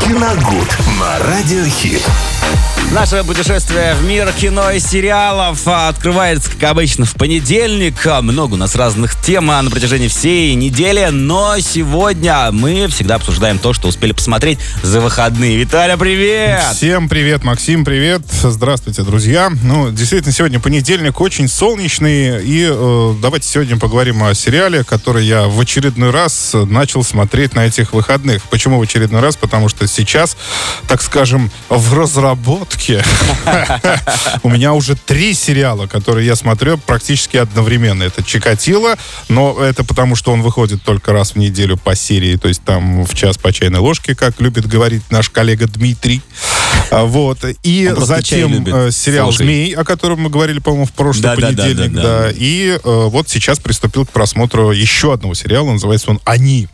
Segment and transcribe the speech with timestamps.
[0.00, 2.02] Киногуд на Радиохит.
[2.92, 8.06] Наше путешествие в мир кино и сериалов а, открывается, как обычно, в понедельник.
[8.06, 13.14] А, Много у нас разных тем а, на протяжении всей недели, но сегодня мы всегда
[13.14, 15.56] обсуждаем то, что успели посмотреть за выходные.
[15.56, 16.62] Виталя, привет!
[16.74, 18.20] Всем привет, Максим, привет.
[18.30, 19.50] Здравствуйте, друзья.
[19.62, 22.44] Ну, действительно, сегодня понедельник, очень солнечный.
[22.44, 27.64] И э, давайте сегодня поговорим о сериале, который я в очередной раз начал смотреть на
[27.64, 28.42] этих выходных.
[28.50, 29.36] Почему в очередной раз?
[29.36, 30.36] Потому что сейчас,
[30.88, 33.04] так скажем, в разработке
[34.42, 38.02] у меня уже три сериала, которые я смотрю практически одновременно.
[38.02, 38.96] Это «Чикатило»,
[39.28, 43.04] но это потому, что он выходит только раз в неделю по серии, то есть там
[43.04, 46.22] в час по чайной ложке, как любит говорить наш коллега Дмитрий.
[46.90, 47.38] А, Вот.
[47.62, 49.32] И затем э, сериал.
[49.32, 51.92] «Змей», о котором мы говорили, по-моему, в прошлый Да, да, да, понедельник.
[51.94, 52.30] да, да.
[52.34, 56.68] И э, вот сейчас приступил к просмотру еще одного сериала, называется он «Они»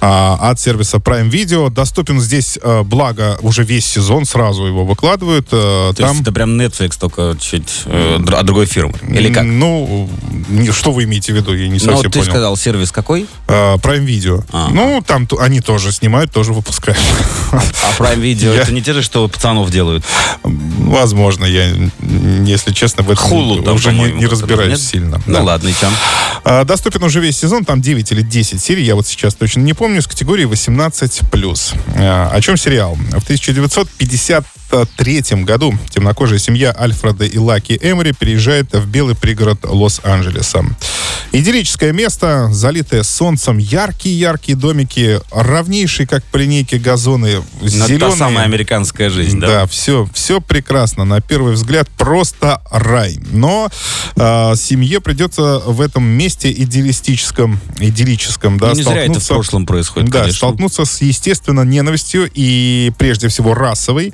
[0.00, 1.70] от сервиса Prime Video.
[1.70, 5.48] Доступен здесь, э, благо, уже весь сезон, сразу его выкладывают.
[5.52, 8.94] Э, То есть это прям Netflix, только чуть э, от другой фирмы.
[9.08, 9.44] Или как?
[9.44, 10.08] Ну,
[10.72, 12.30] что вы имеете в виду, я не Ну, совсем ты понял.
[12.30, 13.26] сказал, сервис какой?
[13.48, 14.44] Э, Prime Video.
[14.52, 14.74] Ага.
[14.74, 17.00] Ну, там они тоже снимают, тоже выпускают.
[17.52, 17.62] А
[17.98, 20.04] Prime Video Я- это не те же, что пацанов делают?
[20.42, 21.72] Возможно, я,
[22.46, 24.80] если честно, в этом Хулу там, уже не, не разбираюсь нет?
[24.80, 25.20] сильно.
[25.26, 25.42] Ну Да.
[25.42, 25.92] ладно, и чем?
[26.44, 29.72] А, Доступен уже весь сезон, там 9 или 10 серий, я вот сейчас точно не
[29.72, 31.74] помню, с категории 18+.
[31.96, 32.96] А, О чем сериал?
[32.96, 40.64] В 1953 году темнокожая семья Альфреда и Лаки Эмори переезжает в белый пригород Лос-Анджелеса.
[41.34, 47.98] Идиллическое место, залитое солнцем, яркие-яркие домики, равнейшие, как по линейке, газоны, Ну, это зеленые.
[47.98, 49.46] та самая американская жизнь, да?
[49.48, 51.04] Да, все, все прекрасно.
[51.04, 53.18] На первый взгляд просто рай.
[53.32, 53.68] Но
[54.14, 59.66] э, семье придется в этом месте идеалистическом, идиллическом, да, Ну, не зря это в прошлом
[59.66, 60.36] происходит, да, конечно.
[60.36, 64.12] столкнуться с, естественно, ненавистью и, прежде всего, расовой,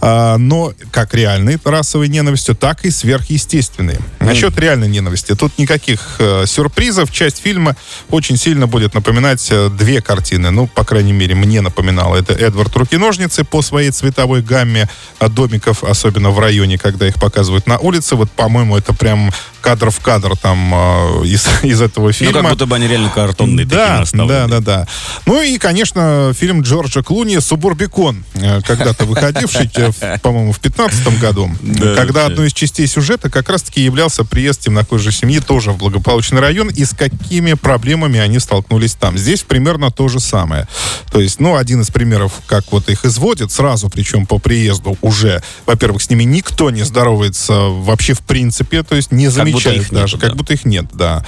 [0.00, 3.98] а, но как реальной расовой ненавистью, так и сверхъестественной.
[4.20, 5.34] Насчет реальной ненависти.
[5.34, 7.10] Тут никаких э, сюрпризов.
[7.10, 7.74] Часть фильма
[8.10, 10.50] очень сильно будет напоминать э, две картины.
[10.50, 12.16] Ну, по крайней мере, мне напоминало.
[12.16, 14.86] Это «Эдвард Руки-ножницы» по своей цветовой гамме
[15.20, 18.14] э, домиков, особенно в районе, когда их показывают на улице.
[18.14, 22.40] Вот, по-моему, это прям кадр в кадр там э, из, из этого Ну, фильма.
[22.42, 24.28] как будто бы они реально картонные такие Да, наставлены.
[24.28, 24.88] да, да, да.
[25.26, 31.50] Ну и, конечно, фильм Джорджа Клуни «Субурбикон», э, когда-то выходивший, э, по-моему, в 15 году,
[31.60, 36.40] Да, когда одной из частей сюжета как раз-таки являлся приезд темнокожей семьи тоже в благополучный
[36.40, 39.16] район, и с какими проблемами они столкнулись там.
[39.18, 40.66] Здесь примерно то же самое.
[41.12, 45.42] То есть, ну, один из примеров, как вот их изводят сразу, причем по приезду уже,
[45.66, 49.92] во-первых, с ними никто не здоровается вообще в принципе, то есть не Как будто их
[49.92, 50.36] нету, даже, как да.
[50.36, 51.24] будто их нет, да.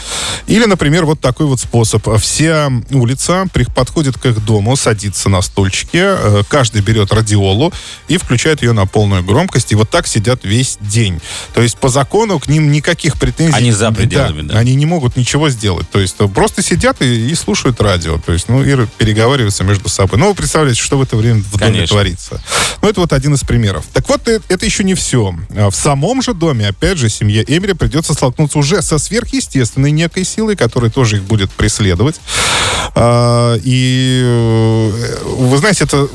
[0.46, 2.06] Или, например, вот такой вот способ.
[2.18, 7.72] Вся улица подходит к их дому, садится на стульчике, э, каждый берет радиолу
[8.08, 11.20] и включает ее на полную громкость, и вот так сидят весь день.
[11.54, 13.56] То есть по закону к ним никаких претензий...
[13.56, 14.58] Они за пределами, да.
[14.58, 15.88] Они не могут ничего сделать.
[15.90, 19.88] То есть э, просто сидят и, и слушают радио, то есть, ну, и переговариваются между
[19.88, 20.18] собой.
[20.18, 21.94] Ну, вы представляете, что в это время в доме Конечно.
[21.94, 22.42] творится.
[22.82, 23.84] Ну, это вот один из примеров.
[23.92, 25.34] Так вот, э, это еще не все.
[25.56, 30.24] А В самом же доме, опять же, семье Эмери придется столкнуться уже со сверхъестественной некой
[30.24, 32.20] силой, которая тоже их будет преследовать.
[32.94, 34.90] А, И э,
[35.24, 36.08] вы знаете, это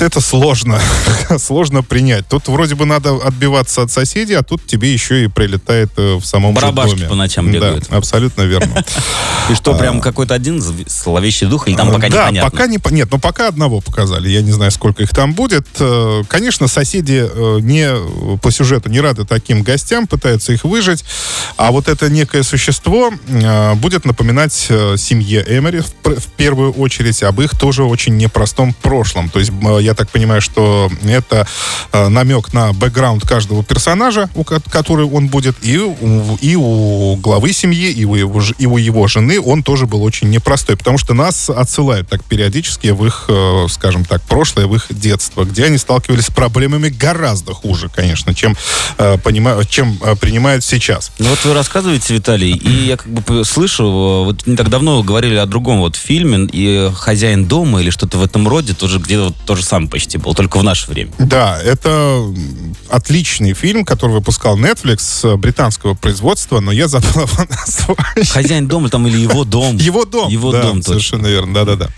[0.00, 0.80] это сложно,
[1.38, 2.26] сложно принять.
[2.28, 6.24] Тут вроде бы надо отбиваться от соседей, а тут тебе еще и прилетает э, в
[6.24, 7.08] самом Барабашки доме.
[7.08, 7.86] по ночам бегают.
[7.90, 8.84] Да, абсолютно верно.
[9.50, 12.10] И что, прям какой-то один зловещий дух, или там пока А.
[12.10, 12.50] да, непонятно?
[12.50, 12.78] пока не...
[12.90, 14.28] Нет, ну пока одного показали.
[14.28, 15.66] Я не знаю, сколько их там будет.
[15.80, 21.04] Э, Конечно, соседи э, не по сюжету не рады таким гостям, пытаются их выжить.
[21.56, 27.40] А вот это некое существо э, будет напоминать э, семье Эмери в, первую очередь об
[27.40, 29.28] их тоже очень непростом прошлом.
[29.28, 31.46] То есть э, я так понимаю, что это
[31.92, 34.28] э, намек на бэкграунд каждого персонажа,
[34.70, 35.74] который он будет, и
[36.40, 40.30] и у главы семьи, и у, его, и у его жены он тоже был очень
[40.30, 44.86] непростой, потому что нас отсылают так периодически в их, э, скажем так, прошлое, в их
[44.90, 48.56] детство, где они сталкивались с проблемами гораздо хуже, конечно, чем,
[48.98, 51.12] э, понима- чем принимают сейчас.
[51.18, 53.84] Ну вот вы рассказываете, Виталий, и я как бы слышу,
[54.24, 58.24] вот не так давно говорили о другом вот фильме, и «Хозяин дома» или что-то в
[58.24, 61.12] этом роде, тоже где-то вот то самое почти был, только в наше время.
[61.18, 62.22] Да, это
[62.90, 68.24] отличный фильм, который выпускал Netflix э, британского производства, но я забыл его название.
[68.30, 69.76] «Хозяин дома» там или «Его дом».
[69.76, 70.28] Его дом.
[70.28, 70.92] Его да, дом, точно.
[70.92, 71.88] Совершенно верно, да-да-да.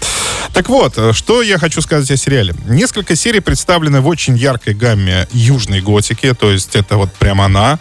[0.57, 2.55] Так вот, э, что я хочу сказать о сериале.
[2.65, 7.79] Несколько серий представлены в очень яркой гамме южной готики, то есть это вот прям она.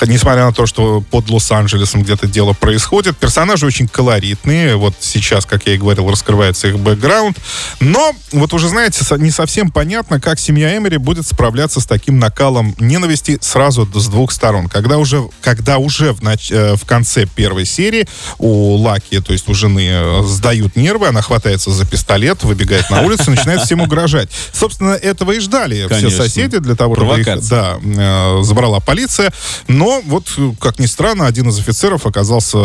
[0.00, 4.76] Несмотря на то, что под Лос-Анджелесом где-то дело происходит, персонажи очень колоритные.
[4.76, 7.36] Вот сейчас, как я и говорил, раскрывается их бэкграунд.
[7.80, 12.76] Но вот уже, знаете, не совсем понятно, как семья Эмери будет справляться с таким накалом
[12.78, 14.68] ненависти сразу с двух сторон.
[14.68, 16.52] Когда уже, когда уже в, нач...
[16.52, 18.06] Э, в конце первой серии
[18.38, 22.11] у Лаки, то есть у жены, э, сдают нервы, она хватается за пистолет,
[22.44, 24.28] выбегает на улицу, начинает всем угрожать.
[24.52, 26.08] Собственно, этого и ждали Конечно.
[26.08, 29.32] все соседи для того, чтобы их, да, э, забрала полиция.
[29.68, 30.28] Но вот,
[30.60, 32.58] как ни странно, один из офицеров оказался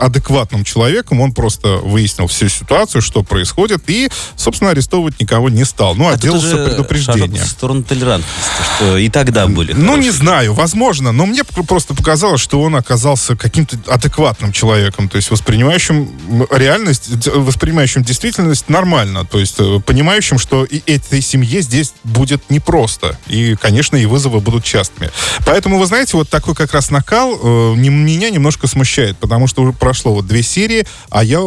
[0.00, 1.20] адекватным человеком.
[1.20, 5.94] Он просто выяснил всю ситуацию, что происходит, и, собственно, арестовывать никого не стал.
[5.94, 7.44] Ну, а отделался предупреждением.
[7.44, 9.72] в сторону толерантности, что и тогда были.
[9.72, 10.04] Ну, хорошие.
[10.04, 15.30] не знаю, возможно, но мне просто показалось, что он оказался каким-то адекватным человеком, то есть
[15.30, 22.50] воспринимающим реальность, воспринимающим действительность нормально, то есть э, понимающим, что и этой семье здесь будет
[22.50, 23.16] непросто.
[23.28, 25.10] И, конечно, и вызовы будут частыми.
[25.46, 29.72] Поэтому, вы знаете, вот такой как раз накал э, меня немножко смущает, потому что уже
[29.72, 31.40] прошло вот две серии, а я,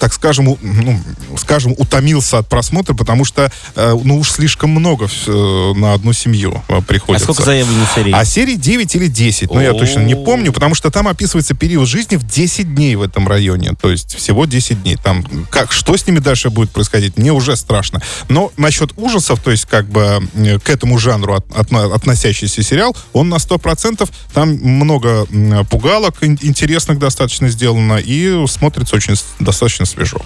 [0.00, 1.00] так скажем, ну,
[1.36, 6.62] скажем, утомился от просмотра, потому что, э, ну, уж слишком много э, на одну семью
[6.68, 7.24] э, приходится.
[7.30, 8.12] А сколько заявлено серий?
[8.14, 11.86] А серий 9 или 10, но я точно не помню, потому что там описывается период
[11.86, 14.96] жизни в 10 дней в этом районе, то есть всего 10 дней.
[14.96, 18.00] Там, как, что с ними дальше будет происходить, мне уже страшно.
[18.28, 20.20] Но насчет ужасов, то есть как бы
[20.62, 25.26] к этому жанру от, от, относящийся сериал, он на 100%, там много
[25.68, 30.18] пугалок интересных достаточно сделано и смотрится очень достаточно свежо.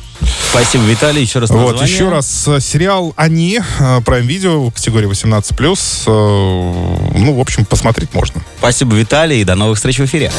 [0.51, 1.73] Спасибо, Виталий, еще раз название.
[1.73, 6.11] Вот, еще раз, э, сериал «Они», э, Prime Video, категория 18+, э,
[7.19, 8.43] ну, в общем, посмотреть можно.
[8.59, 10.31] Спасибо, Виталий, и до новых встреч в эфире.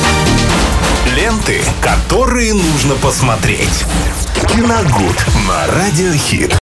[1.15, 3.83] Ленты, которые нужно посмотреть.
[4.47, 6.51] Киногуд на Радиохит.